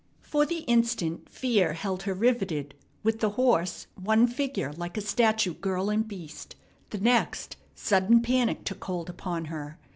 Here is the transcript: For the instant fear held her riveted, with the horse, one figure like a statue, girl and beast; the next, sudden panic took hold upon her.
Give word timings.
For 0.23 0.47
the 0.47 0.61
instant 0.61 1.29
fear 1.29 1.73
held 1.73 2.01
her 2.09 2.15
riveted, 2.15 2.73
with 3.03 3.19
the 3.19 3.29
horse, 3.37 3.85
one 3.93 4.25
figure 4.25 4.73
like 4.73 4.97
a 4.97 4.99
statue, 5.01 5.53
girl 5.53 5.91
and 5.91 6.07
beast; 6.07 6.55
the 6.89 6.97
next, 6.99 7.55
sudden 7.75 8.23
panic 8.23 8.63
took 8.63 8.83
hold 8.85 9.11
upon 9.11 9.45
her. 9.45 9.77